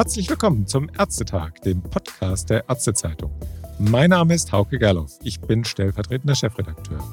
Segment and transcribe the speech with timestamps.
[0.00, 3.38] Herzlich willkommen zum Ärztetag, dem Podcast der Ärztezeitung.
[3.78, 5.18] Mein Name ist Hauke Gerloff.
[5.22, 7.04] Ich bin stellvertretender Chefredakteur.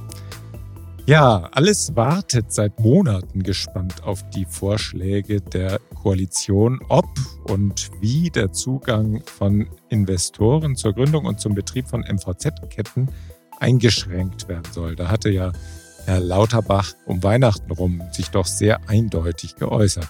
[1.06, 7.10] Ja, alles wartet seit Monaten gespannt auf die Vorschläge der Koalition, ob
[7.50, 13.10] und wie der Zugang von Investoren zur Gründung und zum Betrieb von MVZ-Ketten
[13.60, 14.96] eingeschränkt werden soll.
[14.96, 15.52] Da hatte ja
[16.08, 20.08] Herr Lauterbach um Weihnachten rum sich doch sehr eindeutig geäußert.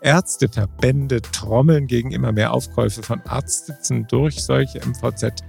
[0.00, 5.42] Ärzteverbände trommeln gegen immer mehr Aufkäufe von Arztsitzen durch solche MVZ.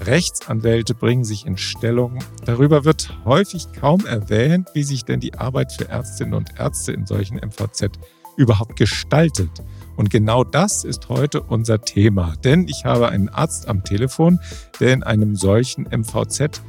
[0.00, 2.18] Rechtsanwälte bringen sich in Stellung.
[2.44, 7.06] Darüber wird häufig kaum erwähnt, wie sich denn die Arbeit für Ärztinnen und Ärzte in
[7.06, 8.00] solchen MVZ
[8.36, 9.50] überhaupt gestaltet.
[9.96, 12.34] Und genau das ist heute unser Thema.
[12.42, 14.40] Denn ich habe einen Arzt am Telefon,
[14.80, 16.62] der in einem solchen MVZ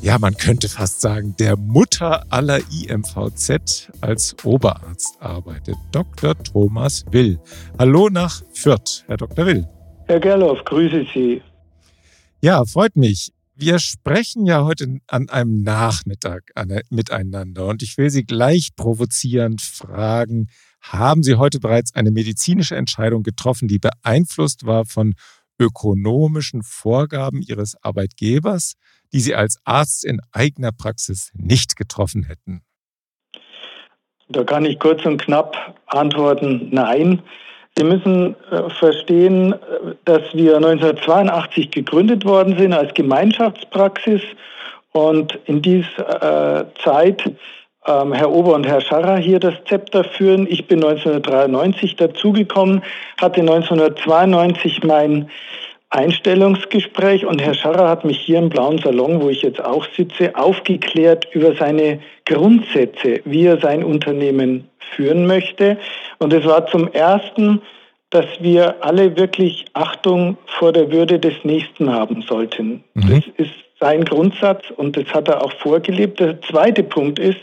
[0.00, 6.36] ja, man könnte fast sagen, der Mutter aller IMVZ als Oberarzt arbeitet, Dr.
[6.42, 7.40] Thomas Will.
[7.78, 9.46] Hallo nach Fürth, Herr Dr.
[9.46, 9.68] Will.
[10.06, 11.42] Herr Gerloff, grüße Sie.
[12.40, 13.32] Ja, freut mich.
[13.56, 16.52] Wir sprechen ja heute an einem Nachmittag
[16.90, 20.46] miteinander und ich will Sie gleich provozierend fragen,
[20.80, 25.14] haben Sie heute bereits eine medizinische Entscheidung getroffen, die beeinflusst war von
[25.58, 28.74] ökonomischen Vorgaben Ihres Arbeitgebers?
[29.12, 32.62] Die Sie als Arzt in eigener Praxis nicht getroffen hätten?
[34.28, 37.22] Da kann ich kurz und knapp antworten, nein.
[37.76, 39.54] Sie müssen äh, verstehen,
[40.04, 44.20] dass wir 1982 gegründet worden sind als Gemeinschaftspraxis
[44.92, 47.22] und in dieser äh, Zeit
[47.86, 50.46] ähm, Herr Ober und Herr Scharrer hier das Zepter führen.
[50.50, 52.82] Ich bin 1993 dazugekommen,
[53.18, 55.30] hatte 1992 mein
[55.90, 60.36] Einstellungsgespräch und Herr Scharrer hat mich hier im blauen Salon, wo ich jetzt auch sitze,
[60.36, 65.78] aufgeklärt über seine Grundsätze, wie er sein Unternehmen führen möchte.
[66.18, 67.62] Und es war zum ersten,
[68.10, 72.84] dass wir alle wirklich Achtung vor der Würde des Nächsten haben sollten.
[72.94, 73.08] Mhm.
[73.08, 76.20] Das ist sein Grundsatz und das hat er auch vorgelebt.
[76.20, 77.40] Der zweite Punkt ist,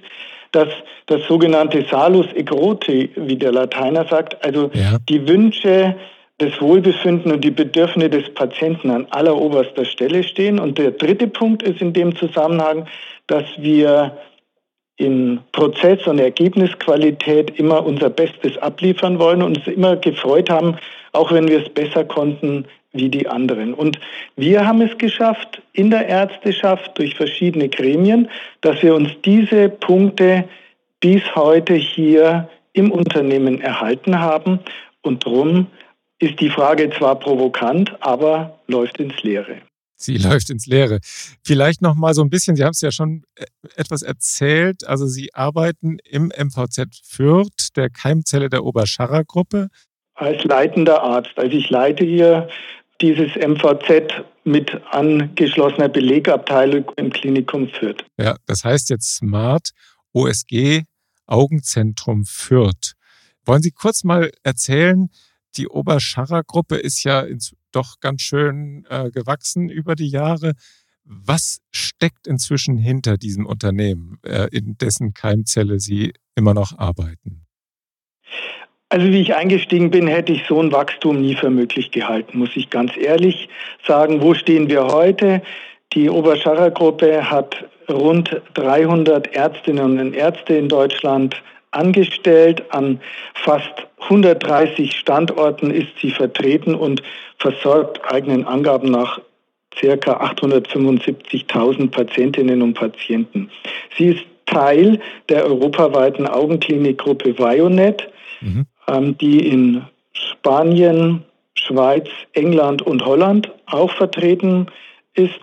[0.52, 0.70] dass
[1.08, 4.98] das sogenannte Salus egrote, wie der Lateiner sagt, also ja.
[5.10, 5.96] die Wünsche
[6.38, 10.60] das Wohlbefinden und die Bedürfnisse des Patienten an alleroberster Stelle stehen.
[10.60, 12.88] Und der dritte Punkt ist in dem Zusammenhang,
[13.28, 14.18] dass wir
[14.98, 20.78] in Prozess- und Ergebnisqualität immer unser Bestes abliefern wollen und uns immer gefreut haben,
[21.12, 23.74] auch wenn wir es besser konnten wie die anderen.
[23.74, 24.00] Und
[24.38, 28.30] wir haben es geschafft in der Ärzteschaft durch verschiedene Gremien,
[28.62, 30.46] dass wir uns diese Punkte
[31.02, 34.60] bis heute hier im Unternehmen erhalten haben
[35.02, 35.68] und darum
[36.20, 39.62] ist die Frage zwar provokant, aber läuft ins Leere.
[39.96, 41.00] Sie läuft ins Leere.
[41.44, 43.46] Vielleicht noch mal so ein bisschen, Sie haben es ja schon äh,
[43.76, 49.70] etwas erzählt, also Sie arbeiten im MVZ Fürth, der Keimzelle der Oberscharrer-Gruppe.
[50.16, 51.32] Als leitender Arzt.
[51.36, 52.48] Also ich leite hier
[53.02, 58.06] dieses MVZ mit angeschlossener Belegabteilung im Klinikum Fürth.
[58.18, 59.72] Ja, das heißt jetzt Smart
[60.14, 60.84] OSG
[61.26, 62.94] Augenzentrum Fürth.
[63.44, 65.10] Wollen Sie kurz mal erzählen,
[65.58, 67.26] die Oberscharrer-Gruppe ist ja
[67.72, 70.54] doch ganz schön äh, gewachsen über die Jahre.
[71.04, 77.46] Was steckt inzwischen hinter diesem Unternehmen, äh, in dessen Keimzelle Sie immer noch arbeiten?
[78.90, 82.56] Also wie ich eingestiegen bin, hätte ich so ein Wachstum nie für möglich gehalten, muss
[82.56, 83.50] ich ganz ehrlich
[83.86, 84.22] sagen.
[84.22, 85.42] Wo stehen wir heute?
[85.94, 91.36] Die Oberscharrer-Gruppe hat rund 300 Ärztinnen und Ärzte in Deutschland
[91.76, 92.64] angestellt.
[92.70, 93.00] An
[93.34, 97.02] fast 130 Standorten ist sie vertreten und
[97.38, 99.20] versorgt eigenen Angaben nach
[99.78, 103.50] circa 875.000 Patientinnen und Patienten.
[103.98, 105.00] Sie ist Teil
[105.30, 108.08] der europaweiten Augenklinikgruppe Vionet,
[108.42, 108.66] mhm.
[108.88, 111.24] ähm, die in Spanien,
[111.56, 114.68] Schweiz, England und Holland auch vertreten
[115.14, 115.40] ist.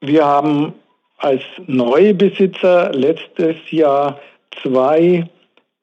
[0.00, 0.74] Wir haben
[1.18, 4.20] als neue Besitzer letztes Jahr
[4.62, 5.28] zwei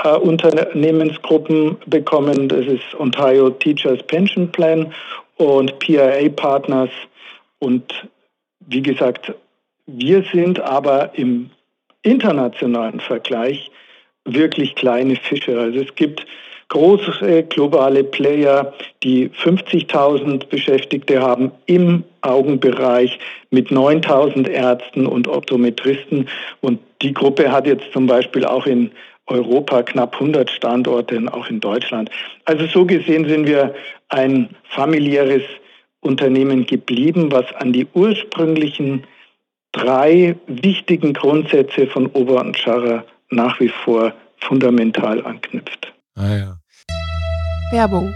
[0.03, 2.47] äh, Unternehmensgruppen bekommen.
[2.47, 4.93] Das ist Ontario Teachers Pension Plan
[5.37, 6.91] und PIA Partners.
[7.59, 8.07] Und
[8.59, 9.33] wie gesagt,
[9.85, 11.49] wir sind aber im
[12.03, 13.71] internationalen Vergleich
[14.25, 15.59] wirklich kleine Fische.
[15.59, 16.25] Also es gibt
[16.69, 18.73] große globale Player,
[19.03, 23.17] die 50.000 Beschäftigte haben im Augenbereich
[23.51, 26.27] mit 9.000 Ärzten und Optometristen.
[26.61, 28.91] Und die Gruppe hat jetzt zum Beispiel auch in
[29.27, 32.09] Europa knapp 100 Standorte, auch in Deutschland.
[32.45, 33.75] Also so gesehen sind wir
[34.09, 35.43] ein familiäres
[35.99, 39.03] Unternehmen geblieben, was an die ursprünglichen
[39.73, 45.93] drei wichtigen Grundsätze von Ober und Scharrer nach wie vor fundamental anknüpft.
[46.15, 46.57] Ah ja.
[47.71, 48.13] Werbung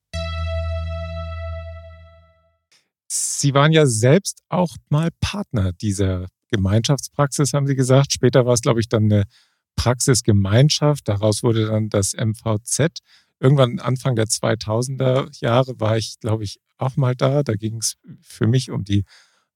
[3.08, 8.12] Sie waren ja selbst auch mal Partner dieser Gemeinschaftspraxis, haben Sie gesagt.
[8.12, 9.24] Später war es, glaube ich, dann eine
[9.76, 11.08] Praxisgemeinschaft.
[11.08, 12.98] Daraus wurde dann das MVZ.
[13.40, 17.42] Irgendwann Anfang der 2000er Jahre war ich, glaube ich, auch mal da.
[17.42, 19.04] Da ging es für mich um die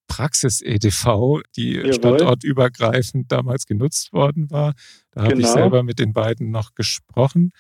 [0.09, 1.93] Praxis-EDV, die Jawohl.
[1.93, 4.75] standortübergreifend damals genutzt worden war.
[5.13, 5.31] Da genau.
[5.31, 7.53] habe ich selber mit den beiden noch gesprochen.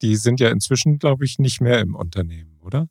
[0.00, 2.88] Die sind ja inzwischen, glaube ich, nicht mehr im Unternehmen, oder?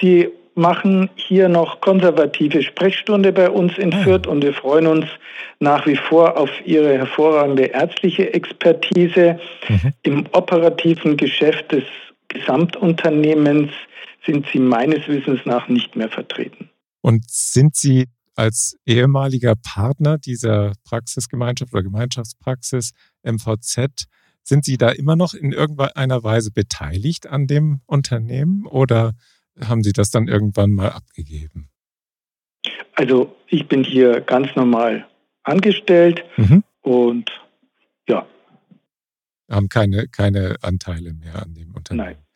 [0.00, 4.02] Sie machen hier noch konservative Sprechstunde bei uns in ah.
[4.02, 5.06] Fürth und wir freuen uns
[5.60, 9.40] nach wie vor auf Ihre hervorragende ärztliche Expertise.
[9.68, 9.92] Mhm.
[10.02, 11.84] Im operativen Geschäft des
[12.28, 13.70] Gesamtunternehmens
[14.28, 16.68] sind Sie meines Wissens nach nicht mehr vertreten.
[17.00, 22.92] Und sind Sie als ehemaliger Partner dieser Praxisgemeinschaft oder Gemeinschaftspraxis
[23.24, 24.04] MVZ,
[24.42, 29.14] sind Sie da immer noch in irgendeiner Weise beteiligt an dem Unternehmen oder
[29.60, 31.70] haben Sie das dann irgendwann mal abgegeben?
[32.94, 35.08] Also ich bin hier ganz normal
[35.42, 36.62] angestellt mhm.
[36.82, 37.30] und
[38.08, 38.26] ja.
[39.50, 42.06] Haben keine, keine Anteile mehr an dem Unternehmen.
[42.06, 42.27] Nein.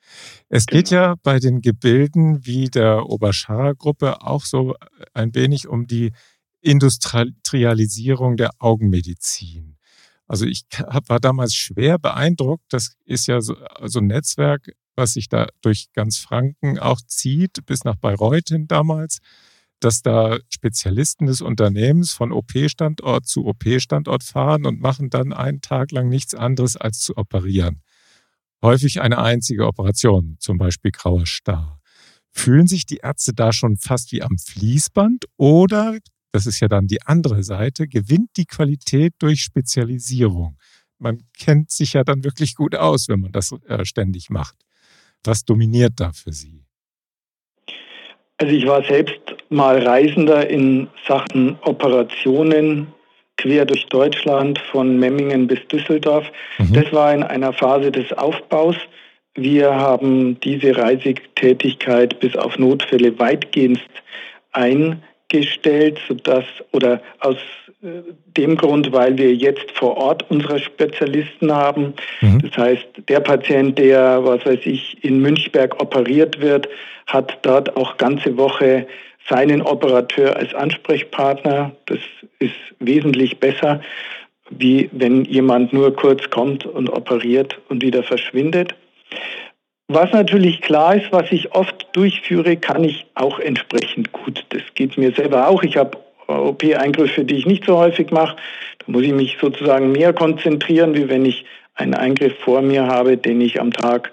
[0.48, 0.78] Es genau.
[0.78, 4.74] geht ja bei den Gebilden wie der Oberscharrer-Gruppe auch so
[5.14, 6.12] ein wenig um die
[6.60, 9.76] Industrialisierung der Augenmedizin.
[10.26, 10.62] Also ich
[11.06, 12.64] war damals schwer beeindruckt.
[12.70, 17.64] Das ist ja so, so ein Netzwerk was sich da durch ganz Franken auch zieht,
[17.66, 19.18] bis nach Bayreuth hin damals,
[19.80, 25.90] dass da Spezialisten des Unternehmens von OP-Standort zu OP-Standort fahren und machen dann einen Tag
[25.90, 27.82] lang nichts anderes als zu operieren.
[28.62, 31.80] Häufig eine einzige Operation, zum Beispiel grauer Star.
[32.30, 35.98] Fühlen sich die Ärzte da schon fast wie am Fließband oder,
[36.30, 40.56] das ist ja dann die andere Seite, gewinnt die Qualität durch Spezialisierung?
[40.98, 44.54] Man kennt sich ja dann wirklich gut aus, wenn man das äh, ständig macht.
[45.24, 46.64] Was dominiert da für Sie?
[48.38, 49.20] Also ich war selbst
[49.50, 52.92] mal Reisender in Sachen Operationen
[53.42, 56.30] quer durch Deutschland von Memmingen bis Düsseldorf.
[56.58, 56.72] Mhm.
[56.72, 58.76] Das war in einer Phase des Aufbaus.
[59.34, 63.80] Wir haben diese Reisetätigkeit bis auf Notfälle weitgehend
[64.52, 67.38] eingestellt, sodass oder aus
[68.36, 71.94] dem Grund, weil wir jetzt vor Ort unsere Spezialisten haben.
[72.20, 72.42] Mhm.
[72.42, 76.68] Das heißt, der Patient, der, was weiß ich, in Münchberg operiert wird,
[77.06, 78.86] hat dort auch ganze Woche
[79.28, 81.72] seinen Operateur als Ansprechpartner.
[81.86, 81.98] Das
[82.38, 83.80] ist wesentlich besser,
[84.50, 88.74] wie wenn jemand nur kurz kommt und operiert und wieder verschwindet.
[89.88, 94.44] Was natürlich klar ist, was ich oft durchführe, kann ich auch entsprechend gut.
[94.50, 95.62] Das geht mir selber auch.
[95.62, 95.98] Ich habe
[96.28, 98.36] OP-Eingriffe, die ich nicht so häufig mache.
[98.78, 103.16] Da muss ich mich sozusagen mehr konzentrieren, wie wenn ich einen Eingriff vor mir habe,
[103.16, 104.12] den ich am Tag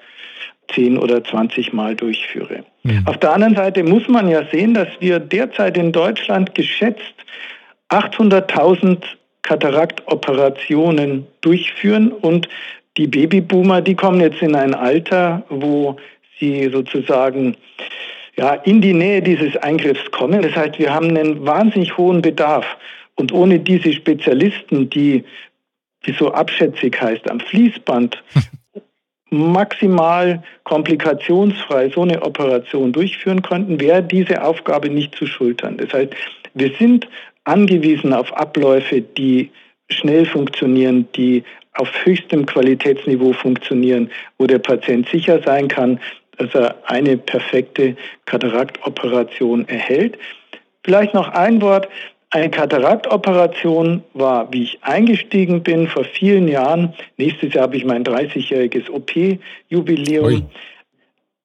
[0.74, 2.64] 10 oder 20 Mal durchführe.
[2.84, 3.04] Mhm.
[3.06, 7.14] Auf der anderen Seite muss man ja sehen, dass wir derzeit in Deutschland geschätzt
[7.90, 8.98] 800.000
[9.42, 12.48] Kataraktoperationen durchführen und
[12.98, 15.98] die Babyboomer, die kommen jetzt in ein Alter, wo
[16.40, 17.56] sie sozusagen
[18.38, 20.42] ja, in die Nähe dieses Eingriffs kommen.
[20.42, 22.66] Das heißt, wir haben einen wahnsinnig hohen Bedarf.
[23.16, 25.26] Und ohne diese Spezialisten, die,
[26.04, 28.24] wie so abschätzig heißt, am Fließband
[29.30, 35.78] maximal komplikationsfrei so eine Operation durchführen konnten, wäre diese Aufgabe nicht zu schultern.
[35.78, 36.14] Das heißt,
[36.54, 37.08] wir sind
[37.44, 39.52] angewiesen auf Abläufe, die
[39.90, 41.44] schnell funktionieren, die
[41.74, 46.00] auf höchstem Qualitätsniveau funktionieren, wo der Patient sicher sein kann,
[46.38, 47.96] dass er eine perfekte
[48.26, 50.18] Kataraktoperation erhält.
[50.84, 51.88] Vielleicht noch ein Wort.
[52.32, 56.94] Eine Kataraktoperation war, wie ich eingestiegen bin, vor vielen Jahren.
[57.18, 60.44] Nächstes Jahr habe ich mein 30-jähriges OP-Jubiläum.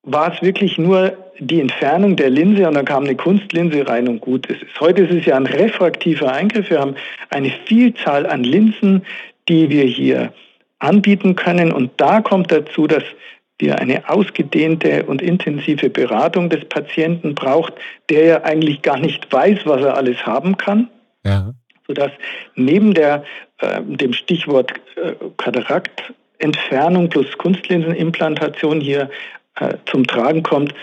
[0.02, 4.20] War es wirklich nur die Entfernung der Linse und dann kam eine Kunstlinse rein und
[4.20, 4.80] gut ist es.
[4.80, 6.68] Heute ist es ja ein refraktiver Eingriff.
[6.68, 6.96] Wir haben
[7.30, 9.06] eine Vielzahl an Linsen,
[9.48, 10.34] die wir hier
[10.80, 11.72] anbieten können.
[11.72, 13.04] Und da kommt dazu, dass
[13.58, 17.74] wir eine ausgedehnte und intensive Beratung des Patienten braucht,
[18.10, 20.88] der ja eigentlich gar nicht weiß, was er alles haben kann.
[21.24, 21.52] Ja.
[21.86, 22.10] Sodass
[22.54, 23.24] neben der,
[23.58, 29.10] äh, dem Stichwort äh, Kataraktentfernung plus Kunstlinsenimplantation hier
[29.60, 30.74] äh, zum Tragen kommt,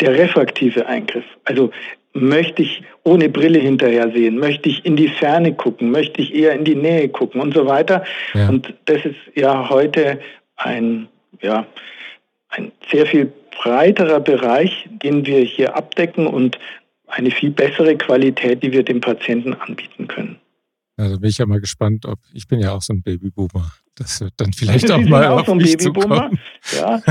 [0.00, 1.24] der refraktive Eingriff.
[1.44, 1.70] Also
[2.12, 4.38] möchte ich ohne Brille hinterher sehen?
[4.38, 5.90] Möchte ich in die Ferne gucken?
[5.90, 8.04] Möchte ich eher in die Nähe gucken und so weiter?
[8.34, 8.48] Ja.
[8.48, 10.20] Und das ist ja heute
[10.56, 11.08] ein,
[11.40, 11.66] ja,
[12.52, 13.32] ein sehr viel
[13.62, 16.58] breiterer Bereich, den wir hier abdecken und
[17.06, 20.38] eine viel bessere Qualität, die wir dem Patienten anbieten können.
[20.98, 23.72] Ja, da bin ich ja mal gespannt, ob ich bin ja auch so ein Babyboomer.
[23.94, 26.30] Das wird dann vielleicht auch mal auch auf so ein mich Babyboomer.
[26.76, 27.02] Ja,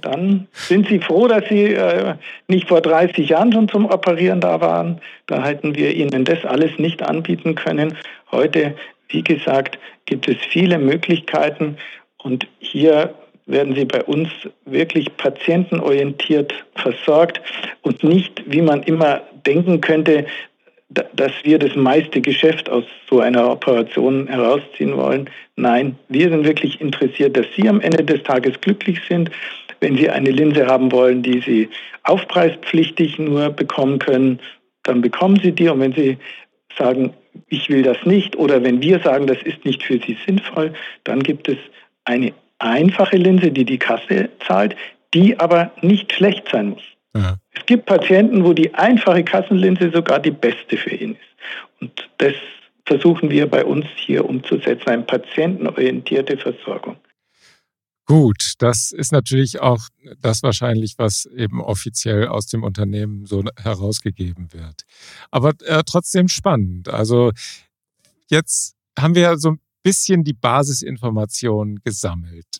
[0.00, 2.14] dann sind Sie froh, dass Sie äh,
[2.48, 5.00] nicht vor 30 Jahren schon zum Operieren da waren.
[5.26, 7.96] Da hätten wir Ihnen das alles nicht anbieten können.
[8.30, 8.76] Heute,
[9.08, 11.76] wie gesagt, gibt es viele Möglichkeiten
[12.18, 13.14] und hier
[13.46, 14.28] werden sie bei uns
[14.64, 17.40] wirklich patientenorientiert versorgt
[17.82, 20.26] und nicht, wie man immer denken könnte,
[20.88, 25.28] dass wir das meiste Geschäft aus so einer Operation herausziehen wollen.
[25.56, 29.30] Nein, wir sind wirklich interessiert, dass Sie am Ende des Tages glücklich sind.
[29.80, 31.68] Wenn Sie eine Linse haben wollen, die Sie
[32.04, 34.38] aufpreispflichtig nur bekommen können,
[34.84, 35.68] dann bekommen Sie die.
[35.68, 36.18] Und wenn Sie
[36.78, 37.12] sagen,
[37.48, 40.72] ich will das nicht, oder wenn wir sagen, das ist nicht für Sie sinnvoll,
[41.04, 41.58] dann gibt es
[42.04, 42.32] eine
[42.64, 44.74] einfache Linse, die die Kasse zahlt,
[45.12, 46.82] die aber nicht schlecht sein muss.
[47.14, 47.36] Ja.
[47.52, 51.80] Es gibt Patienten, wo die einfache Kassenlinse sogar die beste für ihn ist.
[51.80, 52.34] Und das
[52.86, 56.96] versuchen wir bei uns hier umzusetzen, eine patientenorientierte Versorgung.
[58.06, 59.88] Gut, das ist natürlich auch
[60.20, 64.82] das wahrscheinlich, was eben offiziell aus dem Unternehmen so herausgegeben wird.
[65.30, 66.90] Aber äh, trotzdem spannend.
[66.90, 67.32] Also
[68.28, 72.58] jetzt haben wir so ein bisschen die Basisinformationen gesammelt.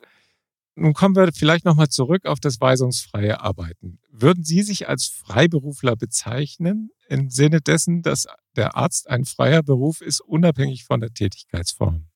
[0.76, 3.98] Nun kommen wir vielleicht nochmal zurück auf das weisungsfreie Arbeiten.
[4.10, 8.26] Würden Sie sich als Freiberufler bezeichnen, im Sinne dessen, dass
[8.56, 12.06] der Arzt ein freier Beruf ist, unabhängig von der Tätigkeitsform?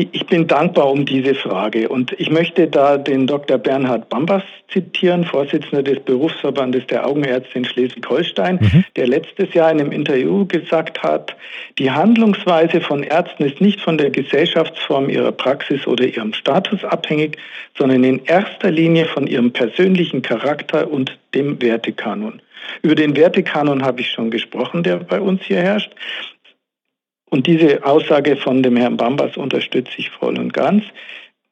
[0.00, 3.58] Ich bin dankbar um diese Frage und ich möchte da den Dr.
[3.58, 8.84] Bernhard Bambas zitieren, Vorsitzender des Berufsverbandes der Augenärzte in Schleswig-Holstein, mhm.
[8.94, 11.34] der letztes Jahr in einem Interview gesagt hat,
[11.80, 17.36] die Handlungsweise von Ärzten ist nicht von der Gesellschaftsform ihrer Praxis oder ihrem Status abhängig,
[17.76, 22.40] sondern in erster Linie von ihrem persönlichen Charakter und dem Wertekanon.
[22.82, 25.90] Über den Wertekanon habe ich schon gesprochen, der bei uns hier herrscht.
[27.30, 30.84] Und diese Aussage von dem Herrn Bambas unterstütze ich voll und ganz.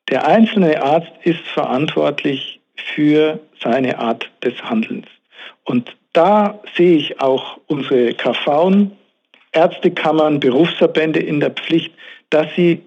[0.09, 5.07] Der einzelne Arzt ist verantwortlich für seine Art des Handelns.
[5.65, 8.89] Und da sehe ich auch unsere KV,
[9.53, 11.93] Ärztekammern, Berufsverbände in der Pflicht,
[12.31, 12.83] dass sie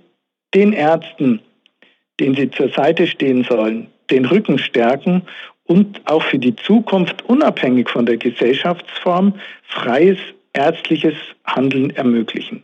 [0.53, 1.41] den Ärzten,
[2.19, 5.23] denen sie zur Seite stehen sollen, den Rücken stärken
[5.65, 10.17] und auch für die Zukunft unabhängig von der Gesellschaftsform freies
[10.53, 11.15] ärztliches
[11.45, 12.63] Handeln ermöglichen.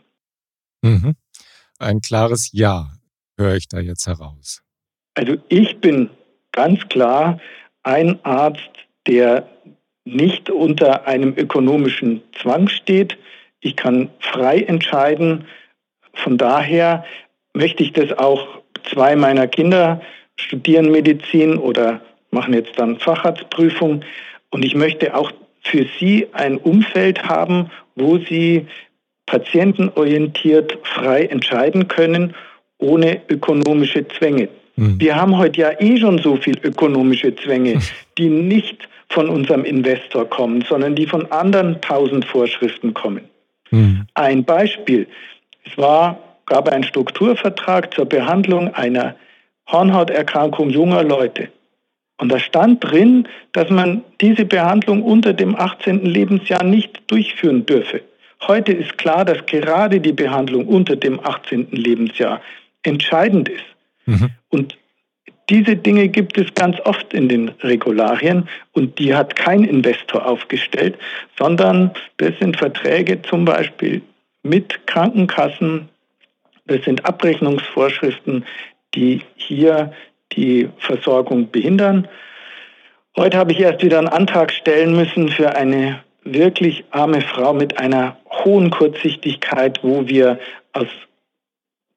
[0.86, 1.16] Mhm.
[1.78, 2.88] Ein klares Ja
[3.38, 4.62] höre ich da jetzt heraus.
[5.14, 6.10] Also ich bin
[6.52, 7.40] ganz klar
[7.82, 8.70] ein Arzt,
[9.06, 9.48] der
[10.04, 13.18] nicht unter einem ökonomischen Zwang steht.
[13.60, 15.46] Ich kann frei entscheiden.
[16.14, 17.04] Von daher
[17.52, 20.00] möchte ich das auch zwei meiner Kinder
[20.36, 22.00] studieren Medizin oder
[22.30, 24.04] machen jetzt dann Facharztprüfung.
[24.50, 28.66] Und ich möchte auch für sie ein Umfeld haben, wo sie
[29.26, 32.34] patientenorientiert frei entscheiden können,
[32.78, 34.48] ohne ökonomische Zwänge.
[34.76, 35.00] Mhm.
[35.00, 37.80] Wir haben heute ja eh schon so viel ökonomische Zwänge,
[38.18, 43.22] die nicht von unserem Investor kommen, sondern die von anderen tausend Vorschriften kommen.
[43.70, 44.06] Mhm.
[44.14, 45.06] Ein Beispiel.
[45.64, 49.16] Es war, gab einen Strukturvertrag zur Behandlung einer
[49.68, 51.48] Hornhauterkrankung junger Leute.
[52.18, 56.04] Und da stand drin, dass man diese Behandlung unter dem 18.
[56.04, 58.00] Lebensjahr nicht durchführen dürfe.
[58.42, 61.68] Heute ist klar, dass gerade die Behandlung unter dem 18.
[61.70, 62.40] Lebensjahr
[62.82, 63.64] entscheidend ist.
[64.04, 64.30] Mhm.
[64.50, 64.76] Und
[65.48, 70.96] diese Dinge gibt es ganz oft in den Regularien und die hat kein Investor aufgestellt,
[71.38, 74.02] sondern das sind Verträge zum Beispiel
[74.42, 75.88] mit Krankenkassen,
[76.66, 78.44] das sind Abrechnungsvorschriften,
[78.94, 79.92] die hier
[80.32, 82.08] die Versorgung behindern.
[83.16, 86.02] Heute habe ich erst wieder einen Antrag stellen müssen für eine
[86.32, 90.38] wirklich arme Frau mit einer hohen Kurzsichtigkeit, wo wir
[90.72, 90.88] aus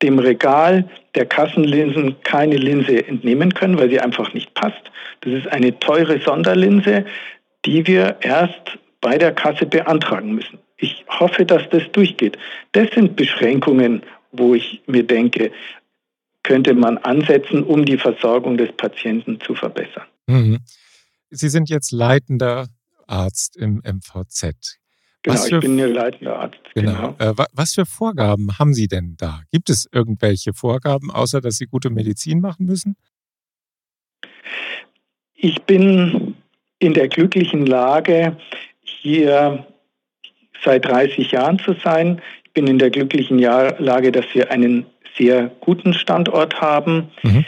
[0.01, 4.91] dem Regal der Kassenlinsen keine Linse entnehmen können, weil sie einfach nicht passt.
[5.21, 7.05] Das ist eine teure Sonderlinse,
[7.65, 10.59] die wir erst bei der Kasse beantragen müssen.
[10.77, 12.38] Ich hoffe, dass das durchgeht.
[12.71, 15.51] Das sind Beschränkungen, wo ich mir denke,
[16.43, 20.05] könnte man ansetzen, um die Versorgung des Patienten zu verbessern.
[20.27, 20.59] Mhm.
[21.29, 22.67] Sie sind jetzt leitender
[23.09, 24.79] Arzt im MVZ.
[25.21, 26.59] Genau, ich bin hier leitender Arzt.
[26.73, 27.15] Genau.
[27.17, 27.31] genau.
[27.31, 29.41] Äh, was für Vorgaben haben Sie denn da?
[29.51, 32.95] Gibt es irgendwelche Vorgaben, außer dass Sie gute Medizin machen müssen?
[35.35, 36.35] Ich bin
[36.79, 38.37] in der glücklichen Lage,
[38.81, 39.65] hier
[40.63, 42.21] seit 30 Jahren zu sein.
[42.43, 44.85] Ich bin in der glücklichen Lage, dass wir einen
[45.17, 47.11] sehr guten Standort haben.
[47.23, 47.45] Mhm.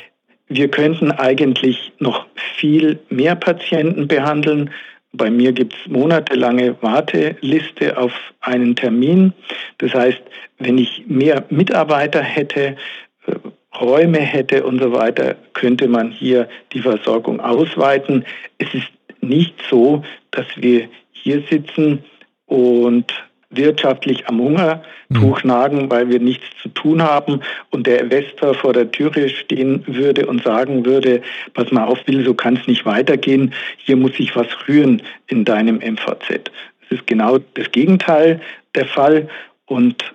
[0.48, 2.25] Wir könnten eigentlich noch
[2.58, 4.70] viel mehr Patienten behandeln.
[5.13, 9.34] Bei mir gibt es monatelange Warteliste auf einen Termin.
[9.80, 10.22] Das heißt,
[10.60, 12.77] wenn ich mehr Mitarbeiter hätte,
[13.25, 13.36] äh,
[13.80, 18.25] Räume hätte und so weiter, könnte man hier die Versorgung ausweiten.
[18.58, 18.91] Es ist
[19.22, 22.03] nicht so, dass wir hier sitzen
[22.46, 23.13] und
[23.51, 25.48] wirtschaftlich am Hungertuch mhm.
[25.48, 30.25] nagen, weil wir nichts zu tun haben und der Investor vor der Türe stehen würde
[30.25, 31.22] und sagen würde,
[31.53, 35.46] pass mal auf, Bill, so kann es nicht weitergehen, hier muss sich was rühren in
[35.46, 36.51] deinem MVZ.
[36.86, 38.41] Es ist genau das Gegenteil
[38.75, 39.27] der Fall
[39.65, 40.13] und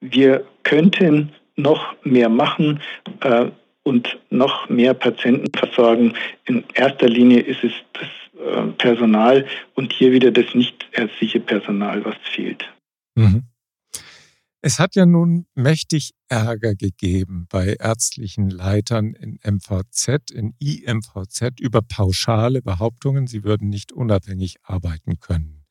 [0.00, 2.80] wir könnten noch mehr machen
[3.20, 3.46] äh,
[3.84, 6.14] und noch mehr Patienten versorgen.
[6.46, 8.08] In erster Linie ist es das
[8.78, 12.64] Personal und hier wieder das nicht ärztliche Personal, was fehlt.
[13.14, 13.44] Mhm.
[14.64, 21.82] Es hat ja nun mächtig Ärger gegeben bei ärztlichen Leitern in MVZ, in IMVZ über
[21.82, 25.64] pauschale Behauptungen, sie würden nicht unabhängig arbeiten können.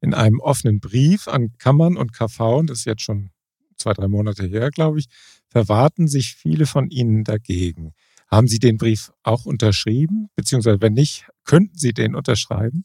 [0.00, 3.30] In einem offenen Brief an Kammern und KV, und das ist jetzt schon
[3.76, 5.06] zwei, drei Monate her, glaube ich,
[5.48, 7.92] verwahrten sich viele von Ihnen dagegen.
[8.28, 10.30] Haben Sie den Brief auch unterschrieben?
[10.34, 12.84] Beziehungsweise wenn nicht, könnten Sie den unterschreiben?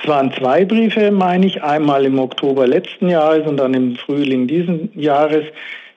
[0.00, 4.46] Es waren zwei Briefe, meine ich, einmal im Oktober letzten Jahres und dann im Frühling
[4.46, 5.44] diesen Jahres.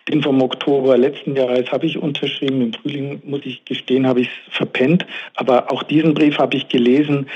[0.08, 2.62] Den vom Oktober letzten Jahres habe ich unterschrieben.
[2.62, 5.06] Im Frühling, muss ich gestehen, habe ich es verpennt.
[5.36, 7.28] Aber auch diesen Brief habe ich gelesen.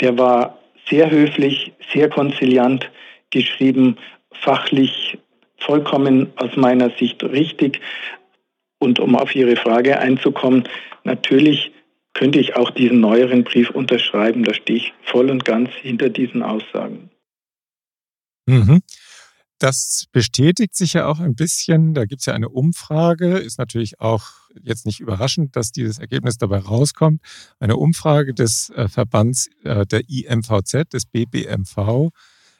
[0.00, 0.58] Der war
[0.90, 2.90] sehr höflich, sehr konziliant
[3.30, 3.96] geschrieben,
[4.32, 5.18] fachlich
[5.56, 7.80] vollkommen aus meiner Sicht richtig.
[8.78, 10.64] Und um auf Ihre Frage einzukommen,
[11.04, 11.72] natürlich
[12.18, 14.42] könnte ich auch diesen neueren Brief unterschreiben.
[14.42, 17.10] Da stehe ich voll und ganz hinter diesen Aussagen.
[18.46, 18.80] Mhm.
[19.60, 21.94] Das bestätigt sich ja auch ein bisschen.
[21.94, 23.38] Da gibt es ja eine Umfrage.
[23.38, 24.26] Ist natürlich auch
[24.60, 27.22] jetzt nicht überraschend, dass dieses Ergebnis dabei rauskommt.
[27.60, 32.10] Eine Umfrage des äh, Verbands äh, der IMVZ, des BBMV.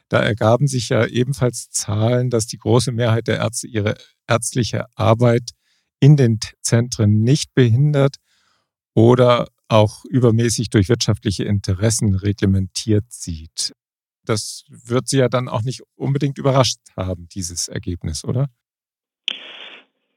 [0.08, 3.96] Da ergaben sich ja ebenfalls Zahlen, dass die große Mehrheit der Ärzte ihre
[4.28, 5.50] ärztliche Arbeit
[5.98, 8.18] in den Zentren nicht behindert
[8.98, 13.72] oder auch übermäßig durch wirtschaftliche Interessen reglementiert sieht.
[14.24, 18.46] Das wird Sie ja dann auch nicht unbedingt überrascht haben, dieses Ergebnis, oder?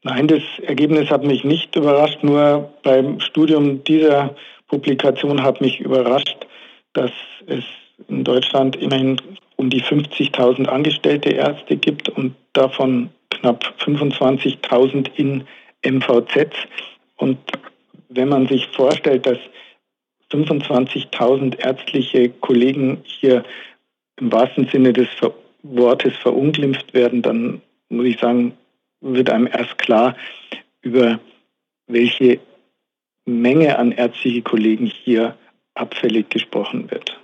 [0.01, 2.23] Nein, das Ergebnis hat mich nicht überrascht.
[2.23, 4.35] Nur beim Studium dieser
[4.67, 6.47] Publikation hat mich überrascht,
[6.93, 7.11] dass
[7.45, 7.63] es
[8.07, 9.21] in Deutschland immerhin
[9.57, 15.43] um die 50.000 angestellte Ärzte gibt und davon knapp 25.000 in
[15.83, 16.55] MVZs.
[17.17, 17.37] Und
[18.13, 19.37] wenn man sich vorstellt, dass
[20.31, 23.43] 25.000 ärztliche Kollegen hier
[24.17, 25.07] im wahrsten Sinne des
[25.63, 28.53] Wortes verunglimpft werden, dann muss ich sagen,
[29.01, 30.15] wird einem erst klar,
[30.81, 31.19] über
[31.87, 32.39] welche
[33.25, 35.37] Menge an ärztliche Kollegen hier
[35.73, 37.19] abfällig gesprochen wird.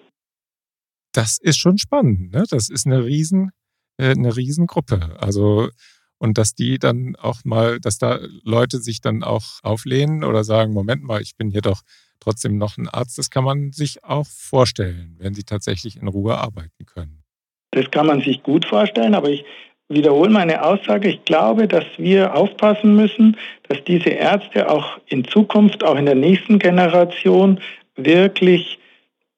[1.13, 2.31] Das ist schon spannend.
[2.33, 2.43] Ne?
[2.49, 3.51] Das ist eine riesen,
[3.97, 5.17] äh, eine Riesengruppe.
[5.19, 5.69] Also
[6.17, 10.73] und dass die dann auch mal, dass da Leute sich dann auch auflehnen oder sagen,
[10.73, 11.81] Moment mal, ich bin hier doch
[12.19, 16.37] trotzdem noch ein Arzt, das kann man sich auch vorstellen, wenn sie tatsächlich in Ruhe
[16.37, 17.23] arbeiten können.
[17.71, 19.45] Das kann man sich gut vorstellen, aber ich
[19.89, 21.09] wiederhole meine Aussage.
[21.09, 23.37] Ich glaube, dass wir aufpassen müssen,
[23.69, 27.59] dass diese Ärzte auch in Zukunft, auch in der nächsten Generation
[27.95, 28.79] wirklich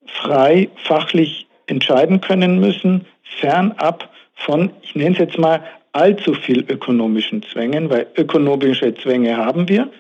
[0.06, 3.06] frei fachlich entscheiden können müssen,
[3.40, 9.68] fernab von, ich nenne es jetzt mal, allzu viel ökonomischen Zwängen, weil ökonomische Zwänge haben
[9.68, 9.92] wir,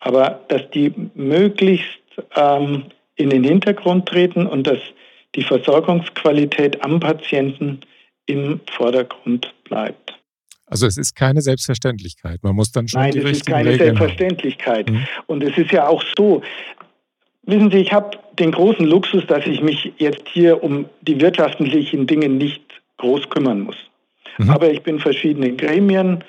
[0.00, 2.00] aber dass die möglichst
[2.36, 2.84] ähm,
[3.16, 4.78] in den Hintergrund treten und dass
[5.34, 7.80] die Versorgungsqualität am Patienten
[8.26, 10.18] im Vordergrund bleibt.
[10.66, 12.42] Also es ist keine Selbstverständlichkeit.
[12.42, 14.88] Man muss dann schon Nein, die es ist keine Regeln Selbstverständlichkeit.
[14.88, 15.06] Mhm.
[15.26, 16.42] Und es ist ja auch so.
[17.42, 22.06] Wissen Sie, ich habe den großen Luxus, dass ich mich jetzt hier um die wirtschaftlichen
[22.06, 22.62] Dinge nicht
[22.98, 23.76] groß kümmern muss.
[24.40, 24.50] Mhm.
[24.50, 26.24] Aber ich bin in verschiedenen Gremien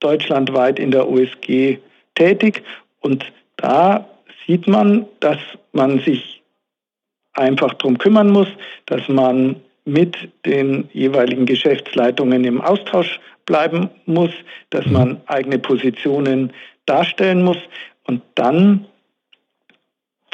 [0.00, 1.78] deutschlandweit in der USG
[2.16, 2.62] tätig
[3.00, 3.24] und
[3.56, 4.08] da
[4.46, 5.38] sieht man, dass
[5.72, 6.42] man sich
[7.32, 8.48] einfach darum kümmern muss,
[8.86, 14.30] dass man mit den jeweiligen Geschäftsleitungen im Austausch bleiben muss,
[14.70, 14.92] dass mhm.
[14.92, 16.52] man eigene Positionen
[16.86, 17.58] darstellen muss
[18.04, 18.86] und dann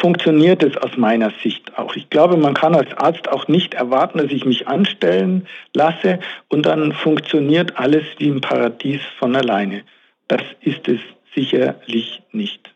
[0.01, 1.95] funktioniert es aus meiner Sicht auch.
[1.95, 6.67] Ich glaube, man kann als Arzt auch nicht erwarten, dass ich mich anstellen lasse und
[6.67, 9.83] dann funktioniert alles wie im Paradies von alleine.
[10.29, 11.01] Das ist es
[11.35, 12.75] sicherlich nicht.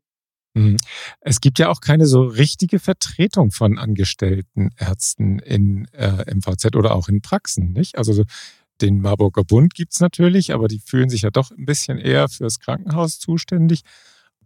[0.54, 0.76] Mhm.
[1.20, 6.94] Es gibt ja auch keine so richtige Vertretung von angestellten Ärzten in äh, MVZ oder
[6.94, 7.98] auch in Praxen, nicht?
[7.98, 8.24] Also
[8.80, 12.28] den Marburger Bund gibt es natürlich, aber die fühlen sich ja doch ein bisschen eher
[12.28, 13.82] fürs Krankenhaus zuständig.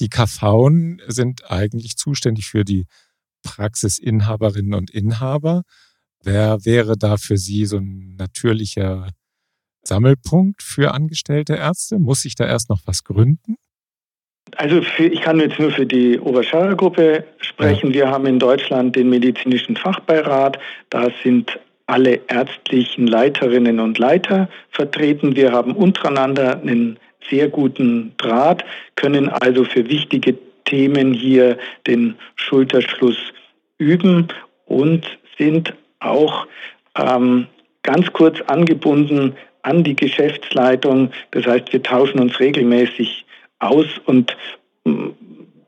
[0.01, 0.71] Die KV
[1.07, 2.87] sind eigentlich zuständig für die
[3.43, 5.63] Praxisinhaberinnen und Inhaber.
[6.23, 9.11] Wer wäre da für Sie so ein natürlicher
[9.83, 11.99] Sammelpunkt für angestellte Ärzte?
[11.99, 13.57] Muss sich da erst noch was gründen?
[14.57, 17.89] Also für, ich kann jetzt nur für die Oberscharrer-Gruppe sprechen.
[17.89, 17.95] Ja.
[17.95, 20.59] Wir haben in Deutschland den medizinischen Fachbeirat.
[20.91, 25.37] Da sind alle ärztlichen Leiterinnen und Leiter vertreten.
[25.37, 26.99] Wir haben untereinander einen
[27.31, 28.65] sehr guten Draht,
[28.97, 33.17] können also für wichtige Themen hier den Schulterschluss
[33.79, 34.29] üben
[34.67, 35.07] und
[35.39, 36.47] sind auch
[36.97, 37.47] ähm,
[37.83, 41.11] ganz kurz angebunden an die Geschäftsleitung.
[41.31, 43.25] Das heißt, wir tauschen uns regelmäßig
[43.61, 44.37] aus und
[44.85, 45.09] mm,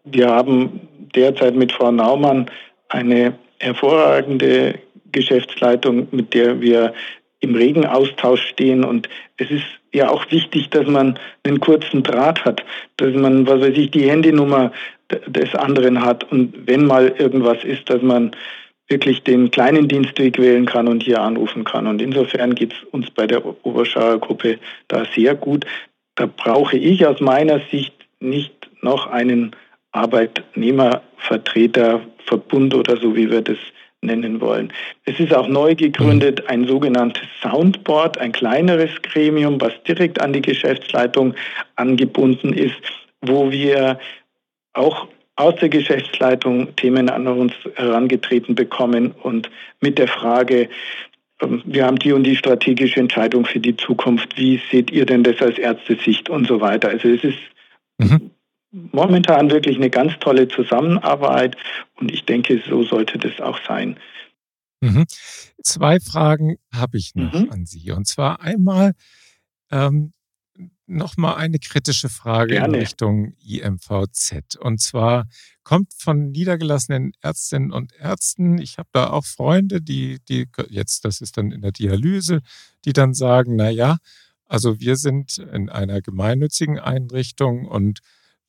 [0.04, 0.80] wir haben
[1.14, 2.46] derzeit mit Frau Naumann
[2.88, 4.78] eine hervorragende
[5.12, 6.94] Geschäftsleitung, mit der wir
[7.40, 8.84] im regen Austausch stehen.
[8.84, 12.64] Und es ist ja auch wichtig, dass man einen kurzen Draht hat,
[12.96, 14.72] dass man, was weiß ich, die Handynummer
[15.26, 18.30] des anderen hat und wenn mal irgendwas ist, dass man
[18.88, 21.86] wirklich den kleinen Dienstweg wählen kann und hier anrufen kann.
[21.86, 25.64] Und insofern geht es uns bei der Oberschauer Gruppe da sehr gut.
[26.16, 29.54] Da brauche ich aus meiner Sicht nicht noch einen
[29.92, 33.58] Arbeitnehmervertreterverbund oder so, wie wir das
[34.02, 34.72] nennen wollen.
[35.04, 40.42] Es ist auch neu gegründet ein sogenanntes Soundboard, ein kleineres Gremium, was direkt an die
[40.42, 41.34] Geschäftsleitung
[41.76, 42.80] angebunden ist,
[43.20, 43.98] wo wir
[44.72, 50.68] auch aus der Geschäftsleitung Themen an uns herangetreten bekommen und mit der Frage,
[51.40, 55.22] ähm, wir haben die und die strategische Entscheidung für die Zukunft, wie seht ihr denn
[55.22, 56.88] das als Ärztesicht und so weiter.
[56.88, 57.38] Also es ist
[57.98, 58.30] mhm.
[58.72, 61.56] Momentan wirklich eine ganz tolle Zusammenarbeit
[61.96, 63.98] und ich denke, so sollte das auch sein.
[64.80, 65.04] Mhm.
[65.62, 67.50] Zwei Fragen habe ich noch mhm.
[67.50, 67.90] an Sie.
[67.90, 68.92] Und zwar einmal,
[69.70, 70.12] ähm,
[70.86, 72.76] nochmal eine kritische Frage Gerne.
[72.76, 74.56] in Richtung IMVZ.
[74.56, 75.26] Und zwar
[75.62, 81.20] kommt von niedergelassenen Ärztinnen und Ärzten, ich habe da auch Freunde, die, die jetzt, das
[81.20, 82.40] ist dann in der Dialyse,
[82.84, 83.98] die dann sagen, na ja,
[84.46, 88.00] also wir sind in einer gemeinnützigen Einrichtung und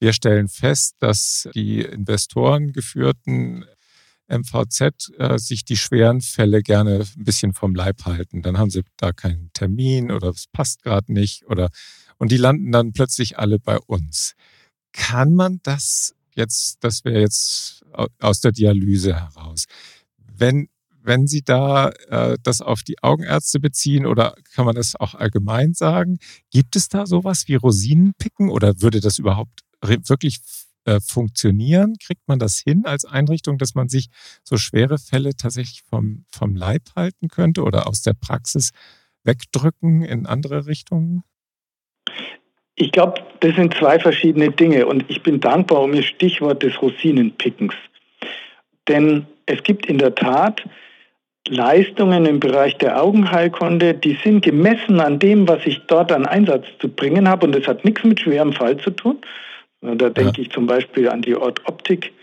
[0.02, 3.66] wir stellen fest, dass die investorengeführten
[4.28, 8.42] MVZ äh, sich die schweren Fälle gerne ein bisschen vom Leib halten.
[8.42, 11.70] Dann haben sie da keinen Termin oder es passt gerade nicht oder
[12.18, 14.34] und die landen dann plötzlich alle bei uns.
[14.92, 17.84] Kann man das jetzt, das wäre jetzt
[18.20, 19.66] aus der Dialyse heraus,
[20.18, 20.70] wenn,
[21.04, 25.74] wenn Sie da äh, das auf die Augenärzte beziehen oder kann man das auch allgemein
[25.74, 26.20] sagen,
[26.52, 30.39] gibt es da sowas wie Rosinenpicken oder würde das überhaupt wirklich
[30.86, 31.96] äh, funktionieren?
[32.04, 34.08] Kriegt man das hin als Einrichtung, dass man sich
[34.44, 38.72] so schwere Fälle tatsächlich vom, vom Leib halten könnte oder aus der Praxis
[39.24, 41.24] wegdrücken in andere Richtungen?
[42.76, 46.82] Ich glaube, das sind zwei verschiedene Dinge und ich bin dankbar um Ihr Stichwort des
[46.82, 47.76] Rosinenpickens.
[48.88, 50.63] Denn es gibt in der Tat
[51.48, 56.65] Leistungen im Bereich der Augenheilkunde, die sind gemessen an dem, was ich dort an Einsatz
[56.80, 59.20] zu bringen habe und das hat nichts mit schwerem Fall zu tun.
[59.82, 60.44] Da denke ja.
[60.44, 62.13] ich zum Beispiel an die Ortoptik.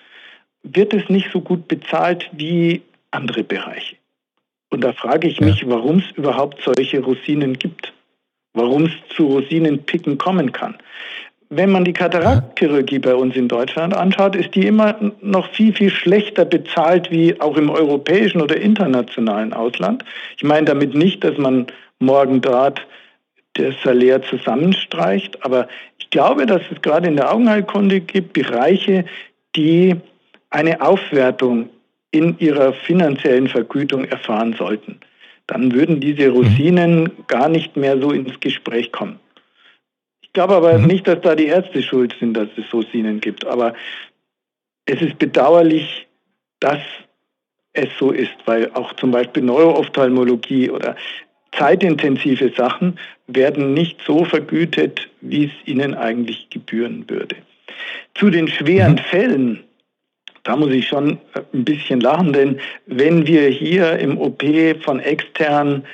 [0.63, 3.97] Wird es nicht so gut bezahlt wie andere Bereiche?
[4.71, 5.69] Und da frage ich mich, ja.
[5.71, 7.93] warum es überhaupt solche Rosinen gibt
[8.59, 10.77] warum es zu Rosinenpicken kommen kann.
[11.51, 15.91] Wenn man die Kataraktchirurgie bei uns in Deutschland anschaut, ist die immer noch viel, viel
[15.91, 20.05] schlechter bezahlt wie auch im europäischen oder internationalen Ausland.
[20.37, 21.67] Ich meine damit nicht, dass man
[22.01, 22.87] morgen dort
[23.55, 25.69] das Salär zusammenstreicht, aber
[26.09, 29.05] ich glaube, dass es gerade in der Augenheilkunde gibt Bereiche,
[29.55, 29.95] die
[30.51, 31.69] eine Aufwertung
[32.11, 35.01] in ihrer finanziellen Vergütung erfahren sollten
[35.49, 39.19] dann würden diese Rosinen gar nicht mehr so ins Gespräch kommen.
[40.21, 40.87] Ich glaube aber mhm.
[40.87, 43.47] nicht, dass da die Ärzte schuld sind, dass es Rosinen gibt.
[43.47, 43.75] Aber
[44.85, 46.07] es ist bedauerlich,
[46.61, 46.81] dass
[47.73, 50.97] es so ist, weil auch zum Beispiel Neuroophthalmologie oder
[51.59, 57.37] zeitintensive Sachen werden nicht so vergütet, wie es ihnen eigentlich gebühren würde.
[58.15, 58.99] Zu den schweren mhm.
[58.99, 59.65] Fällen
[60.49, 61.19] da muss ich schon
[61.53, 64.43] ein bisschen lachen, denn wenn wir hier im OP
[64.83, 65.85] von externen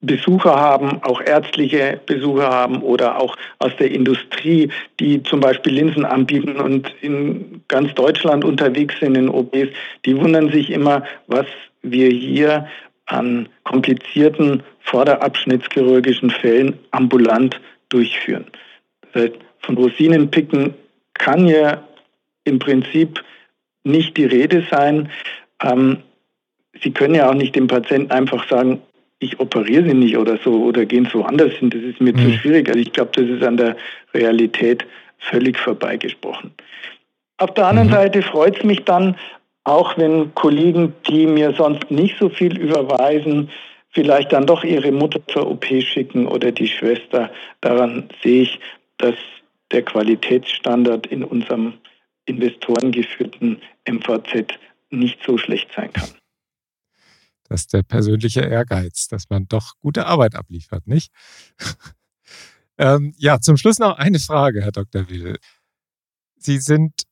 [0.00, 6.06] Besucher haben, auch ärztliche Besucher haben oder auch aus der Industrie, die zum Beispiel Linsen
[6.06, 9.68] anbieten und in ganz Deutschland unterwegs sind in OPs,
[10.06, 11.44] die wundern sich immer, was
[11.82, 12.66] wir hier
[13.10, 18.46] an komplizierten vorderabschnittschirurgischen Fällen ambulant durchführen.
[19.60, 20.74] Von Rosinenpicken
[21.14, 21.82] kann ja
[22.44, 23.22] im Prinzip
[23.84, 25.10] nicht die Rede sein.
[25.62, 25.98] Ähm,
[26.82, 28.80] Sie können ja auch nicht dem Patienten einfach sagen,
[29.18, 31.70] ich operiere Sie nicht oder so oder gehen so anders hin.
[31.70, 32.18] Das ist mir mhm.
[32.18, 32.68] zu schwierig.
[32.68, 33.76] Also ich glaube, das ist an der
[34.14, 34.86] Realität
[35.18, 36.52] völlig vorbeigesprochen.
[37.36, 37.92] Auf der anderen mhm.
[37.92, 39.16] Seite freut es mich dann,
[39.64, 43.50] auch wenn Kollegen, die mir sonst nicht so viel überweisen,
[43.90, 47.30] vielleicht dann doch ihre Mutter zur OP schicken oder die Schwester.
[47.60, 48.60] Daran sehe ich,
[48.98, 49.16] dass
[49.72, 51.74] der Qualitätsstandard in unserem
[52.24, 54.54] investorengeführten MVZ
[54.90, 56.08] nicht so schlecht sein kann.
[57.48, 61.12] Das ist der persönliche Ehrgeiz, dass man doch gute Arbeit abliefert, nicht?
[62.78, 65.08] ähm, ja, zum Schluss noch eine Frage, Herr Dr.
[65.08, 65.36] Will.
[66.36, 67.02] Sie sind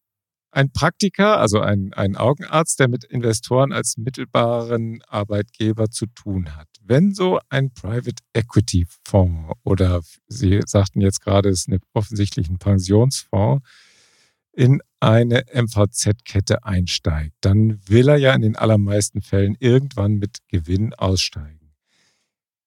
[0.51, 6.69] ein Praktiker, also ein, ein Augenarzt, der mit Investoren als mittelbaren Arbeitgeber zu tun hat.
[6.83, 12.49] Wenn so ein Private Equity Fonds oder Sie sagten jetzt gerade, es ist eine, offensichtlich
[12.49, 13.67] ein Pensionsfonds,
[14.53, 20.95] in eine MVZ-Kette einsteigt, dann will er ja in den allermeisten Fällen irgendwann mit Gewinn
[20.95, 21.75] aussteigen.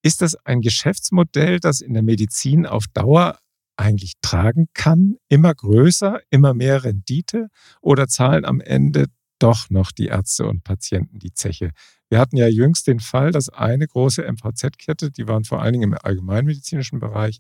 [0.02, 3.38] Ist das ein Geschäftsmodell, das in der Medizin auf Dauer
[3.82, 5.18] eigentlich tragen kann?
[5.28, 7.48] Immer größer, immer mehr Rendite
[7.82, 9.08] oder zahlen am Ende
[9.40, 11.72] doch noch die Ärzte und Patienten die Zeche?
[12.10, 15.92] Wir hatten ja jüngst den Fall, dass eine große MVZ-Kette, die waren vor allen Dingen
[15.92, 17.40] im allgemeinmedizinischen Bereich,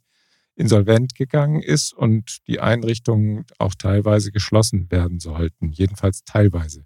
[0.55, 6.85] insolvent gegangen ist und die Einrichtungen auch teilweise geschlossen werden sollten, jedenfalls teilweise.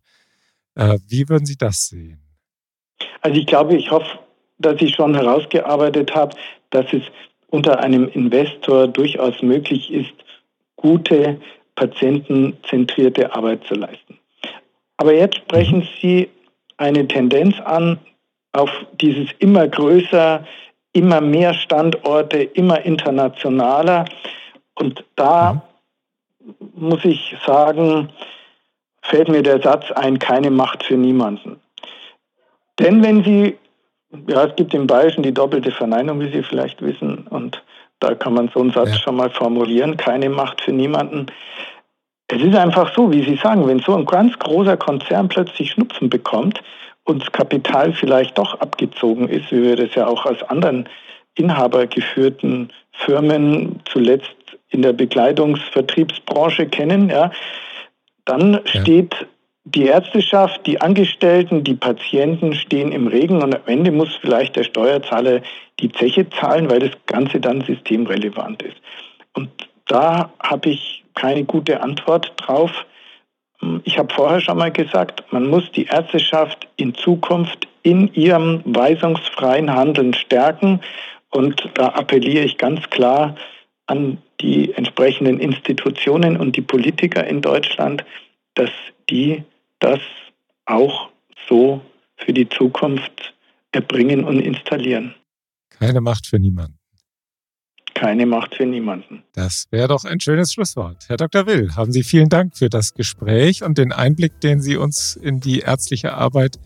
[0.75, 2.21] Äh, wie würden Sie das sehen?
[3.21, 4.19] Also ich glaube, ich hoffe,
[4.59, 6.35] dass ich schon herausgearbeitet habe,
[6.69, 7.03] dass es
[7.55, 10.13] unter einem Investor durchaus möglich ist,
[10.75, 11.39] gute,
[11.75, 14.19] patientenzentrierte Arbeit zu leisten.
[14.97, 15.87] Aber jetzt sprechen mhm.
[16.01, 16.29] Sie
[16.77, 17.97] eine Tendenz an
[18.51, 20.45] auf dieses immer größer,
[20.91, 24.03] immer mehr Standorte, immer internationaler.
[24.75, 25.63] Und da
[26.39, 26.53] mhm.
[26.75, 28.09] muss ich sagen,
[29.01, 31.61] fällt mir der Satz ein, keine Macht für niemanden.
[32.79, 33.57] Denn wenn Sie
[34.27, 37.27] ja, es gibt im Bayerischen die doppelte Verneinung, wie Sie vielleicht wissen.
[37.27, 37.63] Und
[37.99, 38.95] da kann man so einen Satz ja.
[38.99, 39.97] schon mal formulieren.
[39.97, 41.27] Keine Macht für niemanden.
[42.27, 46.09] Es ist einfach so, wie Sie sagen, wenn so ein ganz großer Konzern plötzlich Schnupfen
[46.09, 46.61] bekommt
[47.03, 50.89] und das Kapital vielleicht doch abgezogen ist, wie wir das ja auch aus anderen
[51.35, 54.35] inhabergeführten Firmen zuletzt
[54.69, 57.31] in der Bekleidungsvertriebsbranche kennen, ja,
[58.25, 58.81] dann ja.
[58.81, 59.27] steht
[59.65, 64.63] die Ärzteschaft, die Angestellten, die Patienten stehen im Regen und am Ende muss vielleicht der
[64.63, 65.41] Steuerzahler
[65.79, 68.77] die Zeche zahlen, weil das Ganze dann systemrelevant ist.
[69.33, 69.49] Und
[69.87, 72.85] da habe ich keine gute Antwort drauf.
[73.83, 79.73] Ich habe vorher schon mal gesagt, man muss die Ärzteschaft in Zukunft in ihrem weisungsfreien
[79.73, 80.79] Handeln stärken.
[81.31, 83.35] Und da appelliere ich ganz klar
[83.87, 88.05] an die entsprechenden Institutionen und die Politiker in Deutschland,
[88.53, 88.69] dass
[89.09, 89.43] die
[89.85, 89.99] das
[90.65, 91.09] auch
[91.47, 91.81] so
[92.17, 93.35] für die Zukunft
[93.71, 95.13] erbringen und installieren.
[95.69, 96.79] Keine Macht für niemanden.
[97.93, 99.23] Keine Macht für niemanden.
[99.33, 101.05] Das wäre doch ein schönes Schlusswort.
[101.07, 101.45] Herr Dr.
[101.45, 105.39] Will, haben Sie vielen Dank für das Gespräch und den Einblick, den Sie uns in
[105.39, 106.57] die ärztliche Arbeit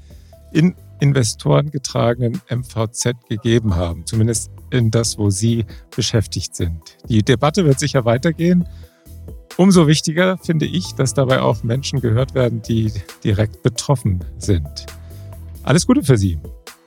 [0.54, 6.98] in investorengetragenen MVZ gegeben haben, zumindest in das, wo Sie beschäftigt sind.
[7.10, 8.66] Die Debatte wird sicher weitergehen
[9.60, 12.94] Umso wichtiger finde ich, dass dabei auch Menschen gehört werden, die
[13.26, 14.86] direkt betroffen sind.
[15.64, 16.40] Alles Gute für Sie.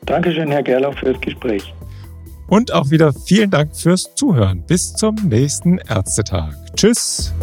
[0.06, 1.74] Dankeschön, Herr Gerloff, für das Gespräch.
[2.48, 4.64] Und auch wieder vielen Dank fürs Zuhören.
[4.66, 6.54] Bis zum nächsten Ärztetag.
[6.74, 7.34] Tschüss.